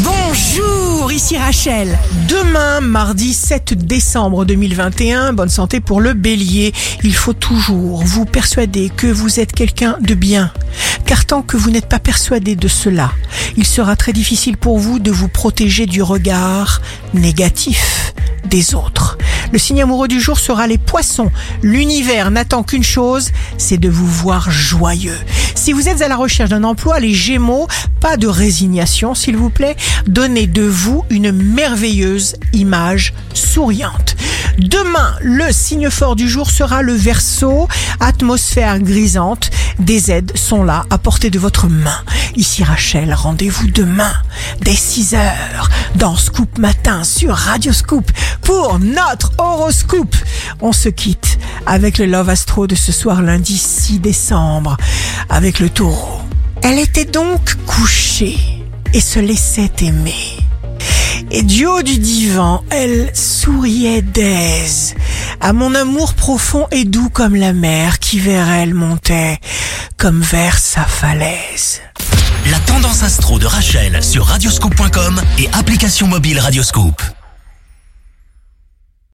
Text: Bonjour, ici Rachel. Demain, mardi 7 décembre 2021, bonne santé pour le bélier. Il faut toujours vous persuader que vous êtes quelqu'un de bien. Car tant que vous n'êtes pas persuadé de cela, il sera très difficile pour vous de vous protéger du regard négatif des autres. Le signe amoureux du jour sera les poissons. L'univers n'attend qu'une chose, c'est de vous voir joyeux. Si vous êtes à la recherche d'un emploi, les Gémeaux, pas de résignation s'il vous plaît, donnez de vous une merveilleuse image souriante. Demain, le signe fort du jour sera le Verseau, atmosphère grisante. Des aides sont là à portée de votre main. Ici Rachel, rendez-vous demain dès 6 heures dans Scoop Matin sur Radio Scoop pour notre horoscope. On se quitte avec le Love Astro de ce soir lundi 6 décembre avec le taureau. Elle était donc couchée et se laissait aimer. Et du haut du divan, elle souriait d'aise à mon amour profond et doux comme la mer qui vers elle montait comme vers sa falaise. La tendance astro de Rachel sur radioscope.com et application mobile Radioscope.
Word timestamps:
Bonjour, 0.00 1.10
ici 1.10 1.38
Rachel. 1.38 1.98
Demain, 2.28 2.80
mardi 2.80 3.32
7 3.32 3.72
décembre 3.74 4.44
2021, 4.44 5.32
bonne 5.32 5.48
santé 5.48 5.80
pour 5.80 6.02
le 6.02 6.12
bélier. 6.12 6.74
Il 7.02 7.14
faut 7.14 7.32
toujours 7.32 8.02
vous 8.04 8.26
persuader 8.26 8.90
que 8.94 9.06
vous 9.06 9.40
êtes 9.40 9.52
quelqu'un 9.52 9.96
de 10.00 10.14
bien. 10.14 10.52
Car 11.06 11.24
tant 11.24 11.40
que 11.40 11.56
vous 11.56 11.70
n'êtes 11.70 11.88
pas 11.88 11.98
persuadé 11.98 12.56
de 12.56 12.68
cela, 12.68 13.10
il 13.56 13.64
sera 13.64 13.96
très 13.96 14.12
difficile 14.12 14.58
pour 14.58 14.78
vous 14.78 14.98
de 14.98 15.10
vous 15.10 15.28
protéger 15.28 15.86
du 15.86 16.02
regard 16.02 16.82
négatif 17.14 18.12
des 18.44 18.74
autres. 18.74 19.16
Le 19.52 19.58
signe 19.58 19.82
amoureux 19.82 20.08
du 20.08 20.20
jour 20.20 20.38
sera 20.38 20.66
les 20.66 20.78
poissons. 20.78 21.30
L'univers 21.62 22.30
n'attend 22.30 22.62
qu'une 22.62 22.82
chose, 22.82 23.30
c'est 23.58 23.78
de 23.78 23.88
vous 23.88 24.06
voir 24.06 24.50
joyeux. 24.50 25.18
Si 25.66 25.72
vous 25.72 25.88
êtes 25.88 26.00
à 26.00 26.06
la 26.06 26.14
recherche 26.14 26.50
d'un 26.50 26.62
emploi, 26.62 27.00
les 27.00 27.12
Gémeaux, 27.12 27.66
pas 28.00 28.16
de 28.16 28.28
résignation 28.28 29.16
s'il 29.16 29.36
vous 29.36 29.50
plaît, 29.50 29.74
donnez 30.06 30.46
de 30.46 30.62
vous 30.62 31.04
une 31.10 31.32
merveilleuse 31.32 32.36
image 32.52 33.12
souriante. 33.34 34.14
Demain, 34.58 35.16
le 35.22 35.50
signe 35.50 35.90
fort 35.90 36.14
du 36.14 36.28
jour 36.28 36.52
sera 36.52 36.82
le 36.82 36.92
Verseau, 36.92 37.66
atmosphère 37.98 38.78
grisante. 38.78 39.50
Des 39.80 40.12
aides 40.12 40.30
sont 40.36 40.62
là 40.62 40.86
à 40.88 40.98
portée 40.98 41.30
de 41.30 41.40
votre 41.40 41.66
main. 41.66 41.98
Ici 42.36 42.62
Rachel, 42.62 43.12
rendez-vous 43.12 43.66
demain 43.66 44.12
dès 44.60 44.76
6 44.76 45.14
heures 45.14 45.68
dans 45.96 46.14
Scoop 46.14 46.58
Matin 46.58 47.02
sur 47.02 47.34
Radio 47.34 47.72
Scoop 47.72 48.08
pour 48.42 48.78
notre 48.78 49.32
horoscope. 49.38 50.14
On 50.60 50.72
se 50.72 50.90
quitte 50.90 51.35
avec 51.66 51.98
le 51.98 52.06
Love 52.06 52.30
Astro 52.30 52.66
de 52.66 52.74
ce 52.74 52.92
soir 52.92 53.22
lundi 53.22 53.58
6 53.58 54.00
décembre 54.00 54.76
avec 55.28 55.60
le 55.60 55.68
taureau. 55.68 56.20
Elle 56.62 56.78
était 56.78 57.04
donc 57.04 57.54
couchée 57.66 58.38
et 58.94 59.00
se 59.00 59.18
laissait 59.18 59.70
aimer. 59.80 60.38
Et 61.30 61.42
du 61.42 61.66
haut 61.66 61.82
du 61.82 61.98
divan, 61.98 62.62
elle 62.70 63.10
souriait 63.14 64.02
d'aise 64.02 64.94
à 65.40 65.52
mon 65.52 65.74
amour 65.74 66.14
profond 66.14 66.66
et 66.70 66.84
doux 66.84 67.10
comme 67.10 67.34
la 67.34 67.52
mer 67.52 67.98
qui 67.98 68.18
vers 68.18 68.48
elle 68.50 68.74
montait 68.74 69.38
comme 69.96 70.20
vers 70.20 70.58
sa 70.58 70.84
falaise. 70.84 71.80
La 72.50 72.58
tendance 72.60 73.02
astro 73.02 73.38
de 73.38 73.46
Rachel 73.46 74.02
sur 74.04 74.26
radioscope.com 74.26 75.20
et 75.38 75.48
application 75.52 76.06
mobile 76.06 76.38
Radioscope. 76.38 77.02